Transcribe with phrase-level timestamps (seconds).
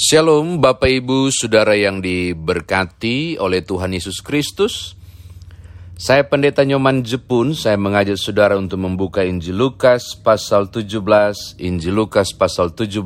[0.00, 4.96] Shalom Bapak Ibu Saudara yang diberkati oleh Tuhan Yesus Kristus.
[5.92, 11.04] Saya Pendeta Nyoman Jepun, saya mengajak saudara untuk membuka Injil Lukas pasal 17,
[11.60, 12.96] Injil Lukas pasal 17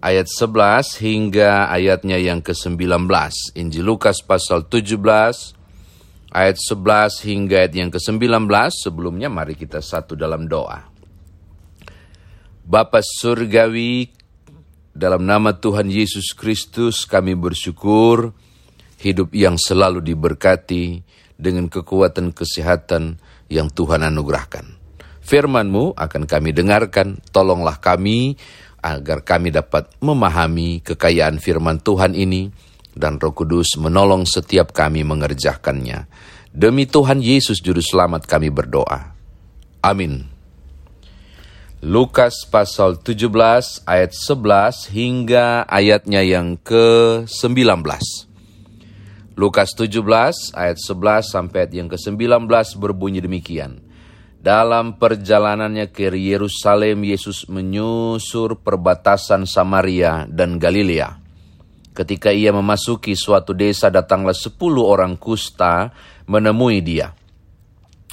[0.00, 3.04] ayat 11 hingga ayatnya yang ke-19.
[3.52, 4.96] Injil Lukas pasal 17
[6.32, 8.48] ayat 11 hingga ayat yang ke-19.
[8.72, 10.80] Sebelumnya mari kita satu dalam doa.
[12.64, 14.23] Bapa Surgawi,
[14.94, 18.30] dalam nama Tuhan Yesus Kristus kami bersyukur
[19.02, 21.02] hidup yang selalu diberkati
[21.34, 23.18] dengan kekuatan kesehatan
[23.50, 24.78] yang Tuhan anugerahkan.
[25.18, 28.38] Firman-Mu akan kami dengarkan, tolonglah kami
[28.84, 32.52] agar kami dapat memahami kekayaan firman Tuhan ini
[32.94, 36.06] dan Roh Kudus menolong setiap kami mengerjakannya.
[36.54, 39.10] Demi Tuhan Yesus Juru Selamat kami berdoa.
[39.82, 40.33] Amin.
[41.84, 43.28] Lukas pasal 17
[43.84, 47.84] ayat 11 hingga ayatnya yang ke-19.
[49.36, 52.48] Lukas 17 ayat 11 sampai ayat yang ke-19
[52.80, 53.84] berbunyi demikian.
[54.40, 61.20] Dalam perjalanannya ke Yerusalem, Yesus menyusur perbatasan Samaria dan Galilea.
[61.92, 65.92] Ketika ia memasuki suatu desa, datanglah sepuluh orang kusta
[66.24, 67.12] menemui dia.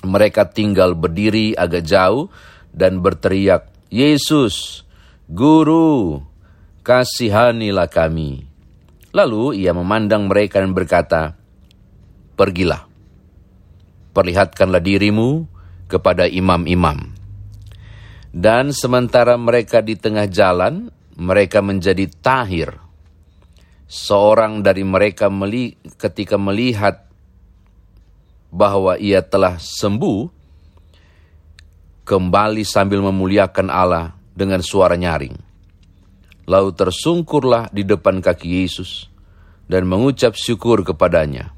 [0.03, 2.27] Mereka tinggal berdiri agak jauh,
[2.71, 4.87] dan berteriak, Yesus,
[5.27, 6.19] Guru,
[6.83, 8.47] kasihanilah kami.
[9.11, 11.35] Lalu ia memandang mereka dan berkata,
[12.35, 12.87] Pergilah,
[14.15, 15.45] perlihatkanlah dirimu
[15.91, 17.11] kepada imam-imam.
[18.31, 20.87] Dan sementara mereka di tengah jalan,
[21.19, 22.79] mereka menjadi tahir.
[23.91, 27.11] Seorang dari mereka meli ketika melihat
[28.47, 30.40] bahwa ia telah sembuh,
[32.11, 35.31] kembali sambil memuliakan Allah dengan suara nyaring.
[36.43, 39.07] Lalu tersungkurlah di depan kaki Yesus
[39.71, 41.55] dan mengucap syukur kepadanya.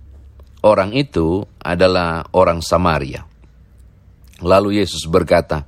[0.61, 3.25] Orang itu adalah orang Samaria.
[4.45, 5.66] Lalu Yesus berkata,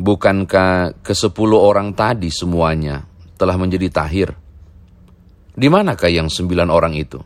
[0.00, 3.06] Bukankah ke sepuluh orang tadi semuanya
[3.38, 4.34] telah menjadi tahir?
[5.54, 7.20] Di manakah yang sembilan orang itu?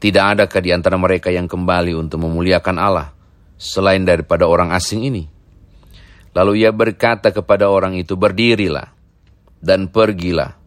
[0.00, 3.21] Tidak adakah di antara mereka yang kembali untuk memuliakan Allah?
[3.62, 5.30] Selain daripada orang asing ini.
[6.34, 8.90] Lalu ia berkata kepada orang itu, berdirilah
[9.62, 10.58] dan pergilah.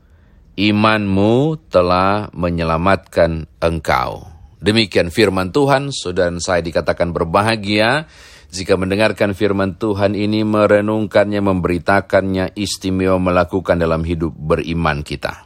[0.56, 4.24] Imanmu telah menyelamatkan engkau.
[4.64, 8.08] Demikian firman Tuhan, saudara saya dikatakan berbahagia
[8.56, 15.44] jika mendengarkan firman Tuhan ini, merenungkannya, memberitakannya, istimewa melakukan dalam hidup beriman kita.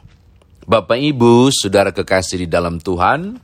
[0.62, 3.42] Bapak Ibu, saudara kekasih di dalam Tuhan,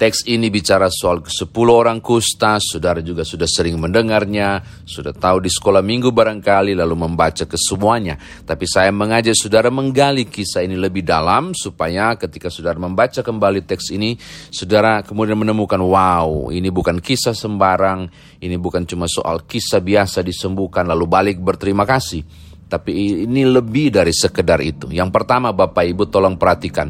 [0.00, 5.52] Teks ini bicara soal 10 orang kusta, saudara juga sudah sering mendengarnya, sudah tahu di
[5.52, 8.16] sekolah minggu barangkali, lalu membaca ke semuanya.
[8.16, 13.92] Tapi saya mengajak saudara menggali kisah ini lebih dalam, supaya ketika saudara membaca kembali teks
[13.92, 14.16] ini,
[14.48, 18.08] saudara kemudian menemukan, wow, ini bukan kisah sembarang,
[18.40, 22.24] ini bukan cuma soal kisah biasa disembuhkan, lalu balik berterima kasih.
[22.72, 24.88] Tapi ini lebih dari sekedar itu.
[24.88, 26.88] Yang pertama Bapak Ibu tolong perhatikan,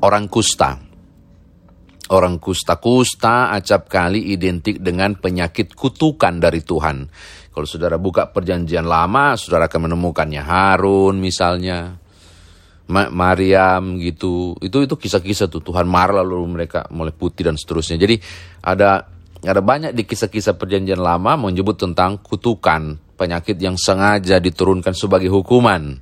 [0.00, 0.88] orang kusta
[2.10, 7.06] Orang kusta-kusta acap kali identik dengan penyakit kutukan dari Tuhan.
[7.54, 11.94] Kalau saudara buka perjanjian lama, saudara akan menemukannya Harun misalnya,
[12.90, 14.58] Maryam gitu.
[14.58, 17.94] Itu itu kisah-kisah tuh Tuhan marah lalu mereka mulai putih dan seterusnya.
[17.94, 18.18] Jadi
[18.66, 19.06] ada
[19.40, 25.96] ada banyak di kisah-kisah perjanjian lama menyebut tentang kutukan, penyakit yang sengaja diturunkan sebagai hukuman.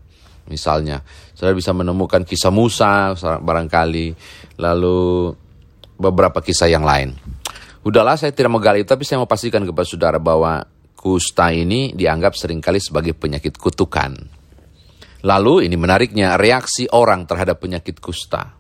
[0.48, 1.04] Misalnya,
[1.36, 4.06] saudara bisa menemukan kisah Musa barangkali,
[4.56, 5.36] lalu
[5.98, 7.12] beberapa kisah yang lain.
[7.82, 10.62] Udahlah saya tidak mau gali tapi saya mau pastikan kepada saudara bahwa
[10.98, 14.14] kusta ini dianggap sering kali sebagai penyakit kutukan.
[15.26, 18.54] Lalu ini menariknya reaksi orang terhadap penyakit kusta.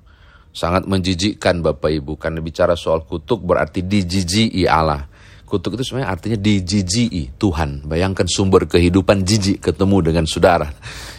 [0.50, 5.06] Sangat menjijikkan Bapak Ibu karena bicara soal kutuk berarti dijijiki Allah.
[5.46, 7.86] Kutuk itu sebenarnya artinya dijijiki Tuhan.
[7.86, 10.66] Bayangkan sumber kehidupan jijik ketemu dengan saudara.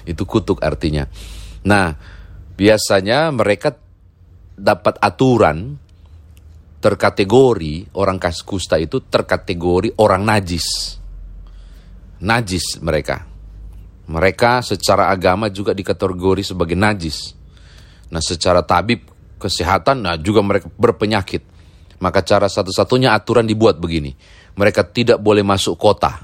[0.03, 1.07] Itu kutuk artinya.
[1.63, 1.95] Nah,
[2.59, 3.79] biasanya mereka
[4.59, 5.79] dapat aturan
[6.79, 8.17] terkategori orang
[8.47, 10.97] kusta itu terkategori orang najis.
[12.23, 13.27] Najis mereka.
[14.09, 17.35] Mereka secara agama juga dikategori sebagai najis.
[18.09, 19.05] Nah secara tabib
[19.37, 21.43] kesehatan nah juga mereka berpenyakit.
[21.99, 24.15] Maka cara satu-satunya aturan dibuat begini.
[24.55, 26.15] Mereka tidak boleh masuk kota.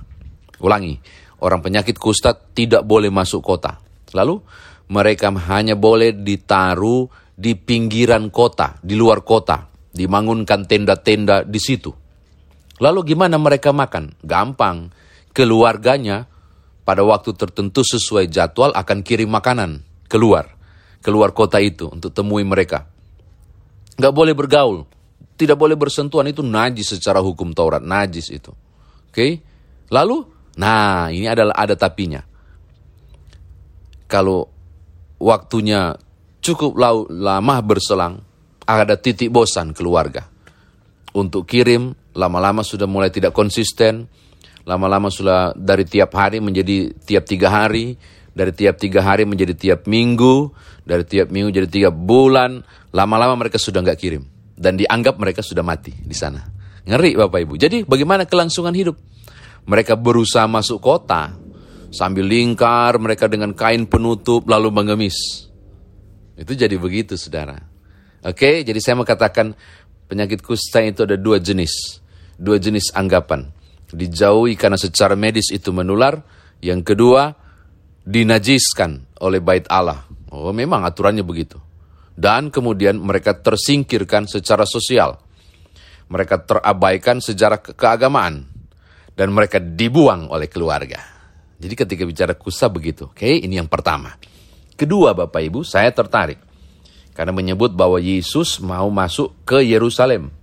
[0.63, 0.95] Ulangi,
[1.43, 3.75] orang penyakit kusta tidak boleh masuk kota.
[4.15, 4.39] Lalu
[4.87, 11.95] mereka hanya boleh ditaruh di pinggiran kota, di luar kota dibangunkan tenda-tenda di situ.
[12.83, 14.19] Lalu gimana mereka makan?
[14.19, 14.91] Gampang.
[15.31, 16.27] Keluarganya
[16.83, 20.53] pada waktu tertentu sesuai jadwal akan kirim makanan keluar,
[21.01, 22.87] keluar kota itu untuk temui mereka.
[23.95, 24.87] Nggak boleh bergaul,
[25.35, 28.51] tidak boleh bersentuhan itu najis secara hukum Taurat, najis itu.
[28.51, 29.31] Oke, okay?
[29.91, 30.23] lalu,
[30.59, 32.23] nah ini adalah ada tapinya.
[34.05, 34.47] Kalau
[35.19, 35.95] waktunya
[36.43, 36.77] cukup
[37.09, 38.21] lama berselang,
[38.65, 40.25] ada titik bosan keluarga.
[41.15, 44.09] Untuk kirim, lama-lama sudah mulai tidak konsisten,
[44.67, 47.95] lama-lama sudah dari tiap hari menjadi tiap tiga hari,
[48.35, 50.51] dari tiap tiga hari menjadi tiap minggu,
[50.83, 52.59] dari tiap minggu jadi tiap bulan,
[52.91, 56.43] lama-lama mereka sudah nggak kirim dan dianggap mereka sudah mati di sana.
[56.85, 57.53] Ngeri Bapak Ibu.
[57.57, 58.99] Jadi bagaimana kelangsungan hidup?
[59.65, 61.33] Mereka berusaha masuk kota
[61.89, 65.49] sambil lingkar mereka dengan kain penutup lalu mengemis.
[66.37, 67.74] Itu jadi begitu saudara.
[68.25, 69.53] Oke, jadi saya mau katakan
[70.09, 72.01] penyakit kusta itu ada dua jenis.
[72.35, 73.53] Dua jenis anggapan
[73.95, 76.19] dijauhi karena secara medis itu menular.
[76.59, 77.31] Yang kedua,
[78.03, 80.03] dinajiskan oleh bait Allah.
[80.29, 81.57] Oh, memang aturannya begitu.
[82.15, 85.19] Dan kemudian mereka tersingkirkan secara sosial.
[86.11, 88.45] Mereka terabaikan sejarah ke keagamaan.
[89.15, 90.99] Dan mereka dibuang oleh keluarga.
[91.55, 93.07] Jadi ketika bicara kusa begitu.
[93.11, 94.11] Oke, ini yang pertama.
[94.75, 96.44] Kedua Bapak Ibu, saya tertarik.
[97.15, 100.35] Karena menyebut bahwa Yesus mau masuk ke Yerusalem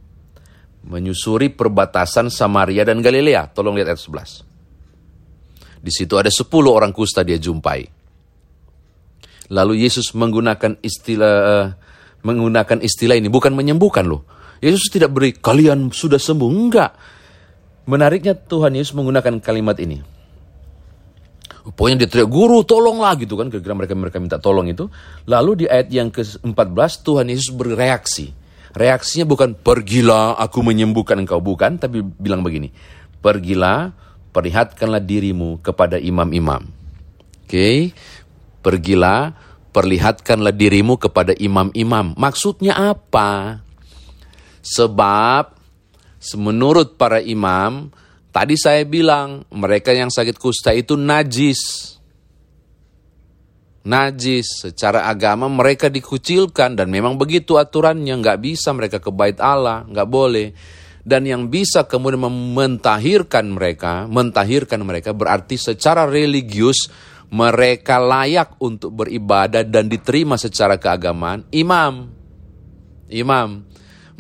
[0.83, 3.53] menyusuri perbatasan Samaria dan Galilea.
[3.55, 5.83] Tolong lihat ayat 11.
[5.83, 7.87] Di situ ada 10 orang kusta dia jumpai.
[9.53, 11.67] Lalu Yesus menggunakan istilah uh,
[12.23, 14.25] menggunakan istilah ini bukan menyembuhkan loh.
[14.63, 16.91] Yesus tidak beri kalian sudah sembuh, enggak.
[17.91, 19.99] Menariknya Tuhan Yesus menggunakan kalimat ini.
[21.63, 24.91] Pokoknya dia teriak, guru tolonglah gitu kan, kira-kira mereka mereka minta tolong itu.
[25.31, 28.43] Lalu di ayat yang ke-14 Tuhan Yesus bereaksi
[28.73, 32.73] Reaksinya bukan pergilah aku menyembuhkan engkau bukan, tapi bilang begini.
[33.21, 33.93] Pergilah,
[34.33, 36.65] perlihatkanlah dirimu kepada imam-imam.
[37.45, 37.53] Oke.
[37.53, 37.79] Okay?
[38.65, 39.37] Pergilah,
[39.77, 42.17] perlihatkanlah dirimu kepada imam-imam.
[42.17, 43.61] Maksudnya apa?
[44.65, 45.53] Sebab
[46.41, 47.93] menurut para imam,
[48.33, 51.95] tadi saya bilang mereka yang sakit kusta itu najis.
[53.85, 54.67] Najis.
[54.67, 58.19] Secara agama mereka dikucilkan dan memang begitu aturannya.
[58.19, 60.51] Nggak bisa mereka ke bait Allah nggak boleh.
[61.03, 66.87] Dan yang bisa kemudian mentahirkan mereka mentahirkan mereka berarti secara religius
[67.33, 71.49] mereka layak untuk beribadah dan diterima secara keagamaan.
[71.51, 72.13] Imam.
[73.09, 73.67] Imam.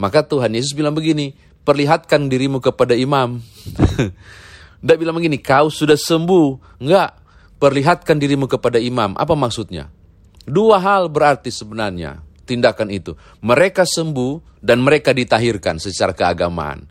[0.00, 3.38] Maka Tuhan Yesus bilang begini perlihatkan dirimu kepada imam
[4.82, 6.82] Tidak bilang begini, kau sudah sembuh.
[6.82, 7.14] Enggak,
[7.62, 9.14] perlihatkan dirimu kepada imam.
[9.14, 9.87] Apa maksudnya?
[10.43, 13.14] Dua hal berarti sebenarnya tindakan itu.
[13.47, 16.91] Mereka sembuh dan mereka ditahirkan secara keagamaan.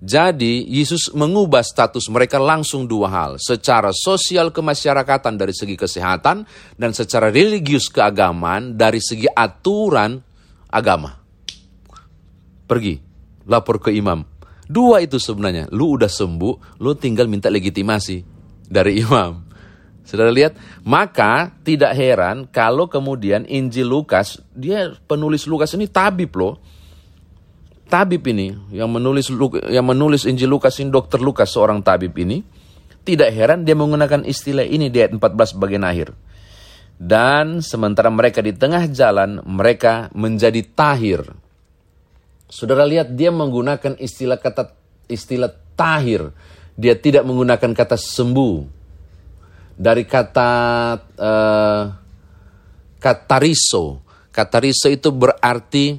[0.00, 3.32] Jadi Yesus mengubah status mereka langsung dua hal.
[3.36, 6.48] Secara sosial kemasyarakatan dari segi kesehatan
[6.80, 10.16] dan secara religius keagamaan dari segi aturan
[10.72, 11.12] agama.
[12.64, 13.07] Pergi,
[13.48, 14.22] lapor ke imam.
[14.68, 15.72] Dua itu sebenarnya.
[15.72, 18.22] Lu udah sembuh, lu tinggal minta legitimasi
[18.68, 19.48] dari imam.
[20.04, 20.56] Saudara lihat,
[20.88, 26.56] maka tidak heran kalau kemudian Injil Lukas, dia penulis Lukas ini tabib loh.
[27.88, 29.32] Tabib ini yang menulis
[29.68, 32.44] yang menulis Injil Lukas ini dokter Lukas seorang tabib ini
[33.08, 36.12] tidak heran dia menggunakan istilah ini di ayat 14 bagian akhir.
[37.00, 41.24] Dan sementara mereka di tengah jalan, mereka menjadi tahir.
[42.48, 44.72] Saudara lihat dia menggunakan istilah kata
[45.06, 46.32] istilah tahir.
[46.78, 48.56] Dia tidak menggunakan kata sembuh
[49.76, 50.50] dari kata
[51.14, 51.82] uh,
[52.98, 54.02] katariso.
[54.32, 55.98] Katariso itu berarti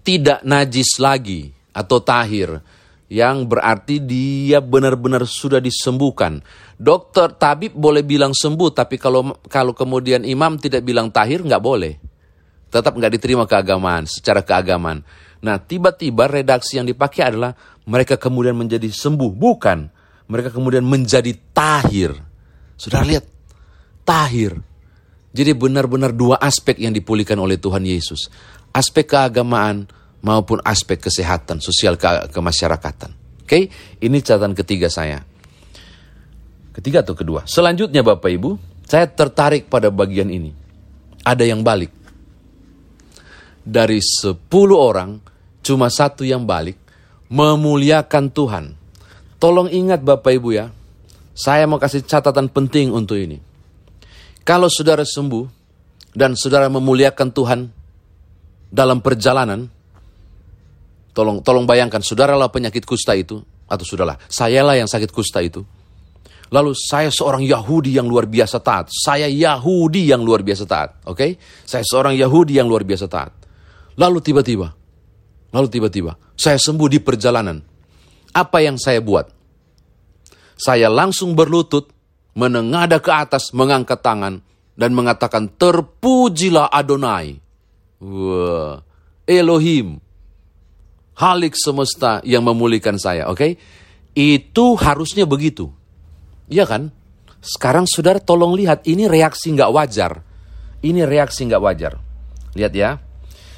[0.00, 2.62] tidak najis lagi atau tahir
[3.10, 6.38] yang berarti dia benar-benar sudah disembuhkan.
[6.78, 11.98] Dokter tabib boleh bilang sembuh, tapi kalau kalau kemudian imam tidak bilang tahir nggak boleh,
[12.70, 15.02] tetap nggak diterima keagamaan secara keagamaan.
[15.40, 17.56] Nah tiba-tiba redaksi yang dipakai adalah
[17.88, 19.78] mereka kemudian menjadi sembuh, bukan
[20.30, 22.14] mereka kemudian menjadi tahir.
[22.78, 23.26] Sudah lihat,
[24.06, 24.56] tahir.
[25.30, 28.30] Jadi benar-benar dua aspek yang dipulihkan oleh Tuhan Yesus.
[28.70, 29.90] Aspek keagamaan
[30.22, 33.10] maupun aspek kesehatan, sosial ke kemasyarakatan.
[33.42, 33.62] Oke, okay?
[34.06, 35.22] ini catatan ketiga saya.
[36.70, 37.46] Ketiga atau kedua.
[37.50, 38.50] Selanjutnya Bapak Ibu,
[38.86, 40.54] saya tertarik pada bagian ini.
[41.26, 41.90] Ada yang balik.
[43.60, 45.29] Dari sepuluh orang,
[45.70, 46.74] cuma satu yang balik,
[47.30, 48.64] memuliakan Tuhan.
[49.38, 50.74] Tolong ingat Bapak Ibu ya,
[51.32, 53.38] saya mau kasih catatan penting untuk ini.
[54.42, 55.46] Kalau saudara sembuh
[56.10, 57.60] dan saudara memuliakan Tuhan
[58.66, 59.70] dalam perjalanan,
[61.14, 63.38] tolong tolong bayangkan saudara lah penyakit kusta itu
[63.70, 65.62] atau saudara sayalah yang sakit kusta itu.
[66.50, 68.90] Lalu saya seorang Yahudi yang luar biasa taat.
[68.90, 70.98] Saya Yahudi yang luar biasa taat.
[71.06, 71.14] Oke?
[71.14, 71.30] Okay?
[71.62, 73.30] Saya seorang Yahudi yang luar biasa taat.
[73.94, 74.74] Lalu tiba-tiba,
[75.50, 77.58] lalu tiba-tiba, saya sembuh di perjalanan.
[78.30, 79.26] Apa yang saya buat?
[80.54, 81.90] Saya langsung berlutut,
[82.36, 84.44] menengada ke atas, mengangkat tangan,
[84.78, 87.40] dan mengatakan, Terpujilah Adonai.
[88.00, 88.80] Wah,
[89.26, 89.98] Elohim.
[91.20, 93.36] Halik semesta yang memulihkan saya, oke?
[93.36, 93.52] Okay?
[94.16, 95.68] Itu harusnya begitu.
[96.48, 96.88] Iya kan?
[97.40, 100.24] Sekarang saudara tolong lihat, ini reaksi nggak wajar.
[100.80, 101.92] Ini reaksi nggak wajar.
[102.56, 103.00] Lihat ya.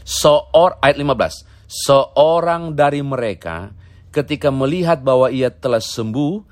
[0.02, 1.51] Seor, ayat 15.
[1.72, 3.72] Seorang dari mereka
[4.12, 6.44] ketika melihat bahwa ia telah sembuh,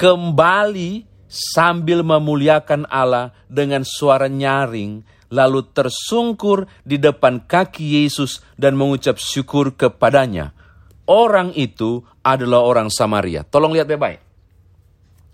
[0.00, 9.20] kembali sambil memuliakan Allah dengan suara nyaring, lalu tersungkur di depan kaki Yesus dan mengucap
[9.20, 10.56] syukur kepadanya.
[11.04, 13.44] Orang itu adalah orang Samaria.
[13.44, 14.24] Tolong lihat baik-baik.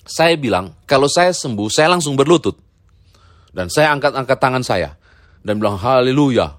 [0.03, 2.59] Saya bilang, kalau saya sembuh, saya langsung berlutut.
[3.55, 4.99] Dan saya angkat-angkat tangan saya.
[5.47, 6.58] Dan bilang, haleluya.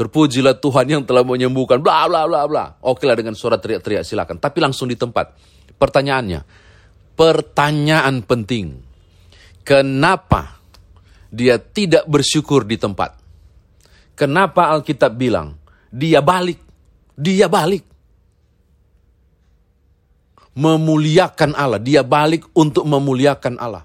[0.00, 2.64] Terpujilah Tuhan yang telah menyembuhkan, bla bla bla bla.
[2.80, 4.40] Oke lah dengan suara teriak-teriak silakan.
[4.40, 5.36] Tapi langsung di tempat.
[5.76, 6.40] Pertanyaannya,
[7.12, 8.80] pertanyaan penting.
[9.60, 10.56] Kenapa
[11.28, 13.12] dia tidak bersyukur di tempat?
[14.16, 15.60] Kenapa Alkitab bilang
[15.92, 16.64] dia balik?
[17.12, 17.84] Dia balik.
[20.56, 23.84] Memuliakan Allah, dia balik untuk memuliakan Allah.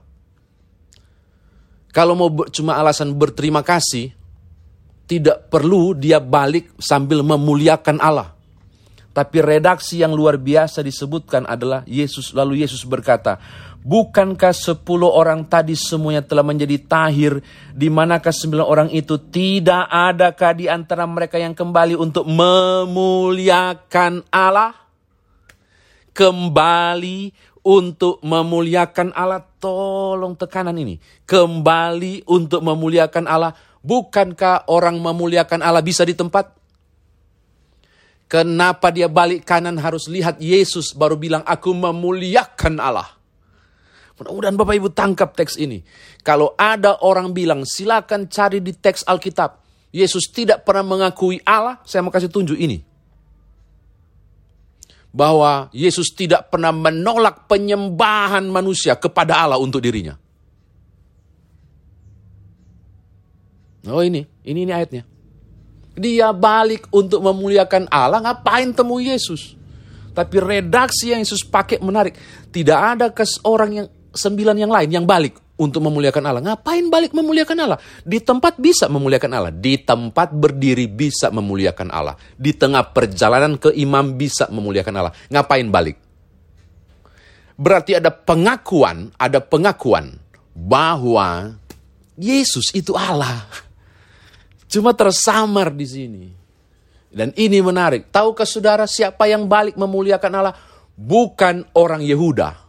[1.91, 4.15] Kalau mau cuma alasan berterima kasih,
[5.05, 8.33] tidak perlu dia balik sambil memuliakan Allah.
[9.15, 12.35] Tapi redaksi yang luar biasa disebutkan adalah Yesus.
[12.35, 13.39] Lalu Yesus berkata,
[13.85, 17.37] Bukankah sepuluh orang tadi semuanya telah menjadi tahir?
[17.69, 24.73] Di manakah sembilan orang itu tidak adakah di antara mereka yang kembali untuk memuliakan Allah?
[26.17, 27.29] Kembali
[27.61, 29.45] untuk memuliakan Allah.
[29.61, 30.97] Tolong tekanan ini.
[31.29, 33.53] Kembali untuk memuliakan Allah.
[33.85, 36.57] Bukankah orang memuliakan Allah bisa di tempat?
[38.25, 43.13] Kenapa dia balik kanan harus lihat Yesus baru bilang aku memuliakan Allah.
[44.17, 45.85] Mudah-mudahan Bapak Ibu tangkap teks ini.
[46.25, 49.61] Kalau ada orang bilang silakan cari di teks Alkitab.
[49.93, 51.77] Yesus tidak pernah mengakui Allah.
[51.85, 52.81] Saya mau kasih tunjuk ini.
[55.13, 60.24] Bahwa Yesus tidak pernah menolak penyembahan manusia kepada Allah untuk dirinya.
[63.85, 65.03] Oh ini, ini, ini ayatnya.
[65.95, 69.55] Dia balik untuk memuliakan Allah, ngapain temu Yesus?
[70.15, 72.15] Tapi redaksi yang Yesus pakai menarik.
[72.51, 73.11] Tidak ada
[73.43, 76.43] orang yang sembilan yang lain yang balik untuk memuliakan Allah.
[76.43, 77.79] Ngapain balik memuliakan Allah?
[78.03, 79.51] Di tempat bisa memuliakan Allah.
[79.51, 82.15] Di tempat berdiri bisa memuliakan Allah.
[82.35, 85.13] Di tengah perjalanan ke imam bisa memuliakan Allah.
[85.27, 85.99] Ngapain balik?
[87.55, 90.19] Berarti ada pengakuan, ada pengakuan
[90.51, 91.55] bahwa
[92.19, 93.47] Yesus itu Allah.
[94.69, 96.25] Cuma tersamar di sini.
[97.15, 98.11] Dan ini menarik.
[98.11, 100.55] Tahukah saudara siapa yang balik memuliakan Allah?
[100.99, 102.65] Bukan orang Yehuda.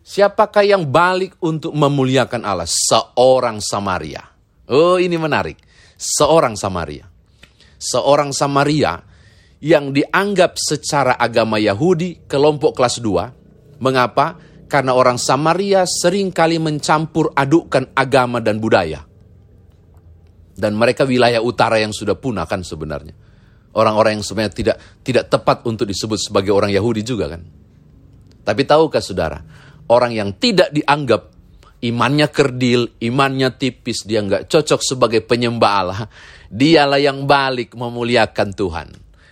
[0.00, 2.64] Siapakah yang balik untuk memuliakan Allah?
[2.64, 4.24] Seorang Samaria.
[4.72, 5.60] Oh ini menarik.
[6.00, 7.04] Seorang Samaria.
[7.76, 8.96] Seorang Samaria
[9.60, 13.82] yang dianggap secara agama Yahudi kelompok kelas 2.
[13.84, 14.40] Mengapa?
[14.68, 19.07] Karena orang Samaria sering kali mencampur adukkan agama dan budaya.
[20.58, 23.14] Dan mereka wilayah utara yang sudah punah kan sebenarnya.
[23.78, 27.46] Orang-orang yang sebenarnya tidak tidak tepat untuk disebut sebagai orang Yahudi juga kan.
[28.42, 29.38] Tapi tahukah saudara,
[29.86, 31.30] orang yang tidak dianggap
[31.84, 36.00] imannya kerdil, imannya tipis, dia nggak cocok sebagai penyembah Allah,
[36.50, 38.88] dialah yang balik memuliakan Tuhan.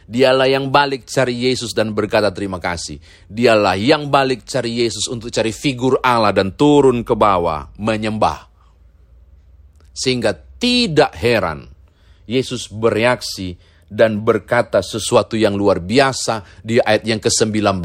[0.06, 3.02] Dialah yang balik cari Yesus dan berkata terima kasih.
[3.26, 8.46] Dialah yang balik cari Yesus untuk cari figur Allah dan turun ke bawah menyembah.
[9.90, 11.70] Sehingga tidak heran
[12.26, 13.54] Yesus bereaksi
[13.86, 17.78] dan berkata sesuatu yang luar biasa di ayat yang ke-19.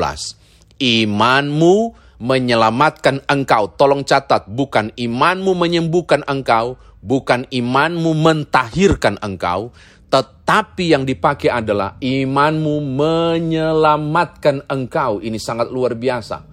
[0.81, 1.75] Imanmu
[2.17, 3.69] menyelamatkan engkau.
[3.77, 6.73] Tolong catat, bukan imanmu menyembuhkan engkau,
[7.05, 9.69] bukan imanmu mentahirkan engkau,
[10.09, 15.21] tetapi yang dipakai adalah imanmu menyelamatkan engkau.
[15.21, 16.49] Ini sangat luar biasa.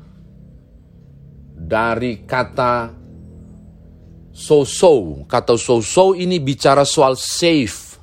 [1.57, 2.98] Dari kata
[4.39, 5.27] so-so.
[5.27, 7.99] Kata so-so ini bicara soal safe.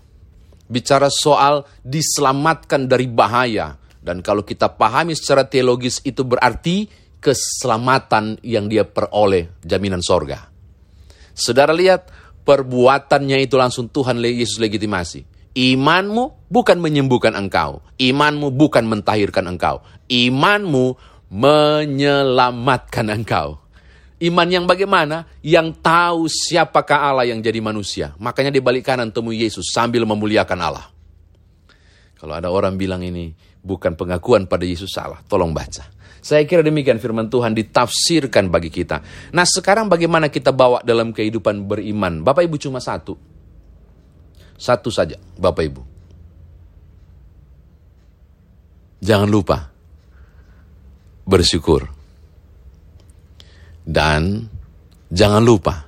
[0.67, 3.79] Bicara soal diselamatkan dari bahaya.
[4.03, 6.91] Dan kalau kita pahami secara teologis itu berarti
[7.23, 10.45] keselamatan yang dia peroleh jaminan sorga.
[11.33, 12.13] Saudara lihat
[12.45, 15.25] perbuatannya itu langsung Tuhan Yesus legitimasi.
[15.55, 17.81] Imanmu bukan menyembuhkan engkau.
[17.97, 19.81] Imanmu bukan mentahirkan engkau.
[20.05, 20.99] Imanmu
[21.33, 23.64] menyelamatkan engkau.
[24.25, 25.29] Iman yang bagaimana?
[25.45, 28.17] Yang tahu siapakah Allah yang jadi manusia.
[28.17, 30.89] Makanya di balik kanan temui Yesus sambil memuliakan Allah.
[32.17, 35.85] Kalau ada orang bilang ini bukan pengakuan pada Yesus salah, tolong baca.
[36.25, 39.29] Saya kira demikian firman Tuhan ditafsirkan bagi kita.
[39.29, 42.25] Nah sekarang bagaimana kita bawa dalam kehidupan beriman?
[42.25, 43.13] Bapak Ibu cuma satu.
[44.57, 45.81] Satu saja Bapak Ibu.
[49.05, 49.69] Jangan lupa
[51.29, 51.94] bersyukur.
[53.85, 54.49] Dan
[55.13, 55.85] jangan lupa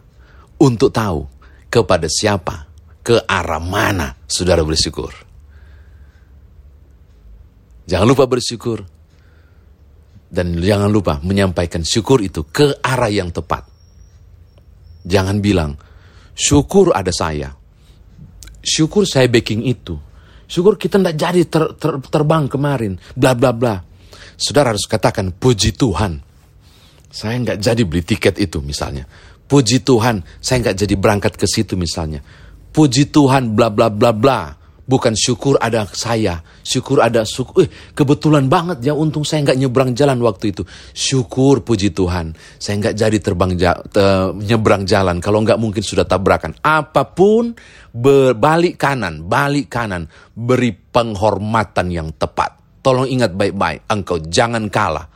[0.62, 1.26] untuk tahu
[1.66, 2.70] kepada siapa,
[3.02, 5.10] ke arah mana saudara bersyukur.
[7.88, 8.84] Jangan lupa bersyukur.
[10.28, 13.64] Dan jangan lupa menyampaikan syukur itu ke arah yang tepat.
[15.08, 15.80] Jangan bilang,
[16.36, 17.56] syukur ada saya.
[18.60, 19.96] Syukur saya backing itu.
[20.44, 23.00] Syukur kita tidak jadi ter, ter, terbang kemarin.
[23.16, 23.80] Bla bla bla.
[24.36, 26.27] Saudara harus katakan, puji Tuhan.
[27.08, 29.08] Saya nggak jadi beli tiket itu misalnya.
[29.48, 32.20] Puji Tuhan, saya nggak jadi berangkat ke situ misalnya.
[32.76, 34.52] Puji Tuhan, bla bla bla bla.
[34.88, 37.64] Bukan syukur ada saya, syukur ada syukur.
[37.64, 40.64] Eh, kebetulan banget ya, untung saya nggak nyebrang jalan waktu itu.
[40.96, 45.20] Syukur puji Tuhan, saya nggak jadi terbang ja, te, nyebrang jalan.
[45.20, 46.56] Kalau nggak mungkin sudah tabrakan.
[46.64, 47.52] Apa pun
[47.92, 52.80] berbalik kanan, balik kanan, beri penghormatan yang tepat.
[52.80, 55.08] Tolong ingat baik-baik, engkau jangan kalah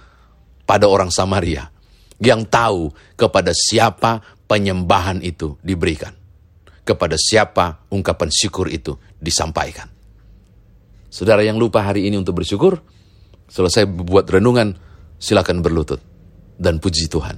[0.67, 1.80] pada orang Samaria
[2.21, 6.21] yang tahu kepada siapa penyembahan itu diberikan
[6.81, 9.87] kepada siapa ungkapan syukur itu disampaikan.
[11.11, 12.79] Saudara yang lupa hari ini untuk bersyukur,
[13.51, 14.75] selesai buat renungan,
[15.19, 15.99] silakan berlutut
[16.57, 17.37] dan puji Tuhan.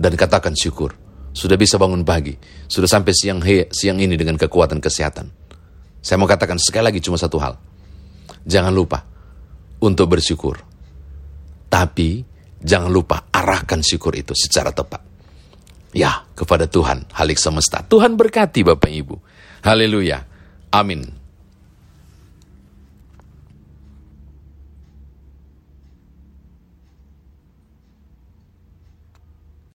[0.00, 0.96] Dan katakan syukur.
[1.30, 2.34] Sudah bisa bangun pagi,
[2.66, 5.30] sudah sampai siang he, siang ini dengan kekuatan kesehatan.
[6.02, 7.54] Saya mau katakan sekali lagi cuma satu hal.
[8.42, 9.06] Jangan lupa
[9.78, 10.58] untuk bersyukur.
[11.70, 12.24] Tapi
[12.60, 15.02] jangan lupa arahkan syukur itu secara tepat.
[15.90, 17.82] Ya, kepada Tuhan, halik semesta.
[17.82, 19.16] Tuhan berkati Bapak Ibu.
[19.66, 20.22] Haleluya.
[20.70, 21.19] Amin.